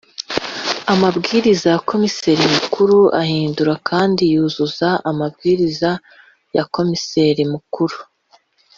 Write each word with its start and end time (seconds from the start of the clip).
amabwiriza 0.93 1.67
ya 1.73 1.81
komiseri 1.89 2.43
mukuru 2.55 2.97
ahindura 3.21 3.73
kandi 3.89 4.21
yuzuza 4.33 4.89
amabwiriza 5.09 5.89
ya 6.55 6.63
komiseri 6.75 7.43
mukuru 7.53 7.95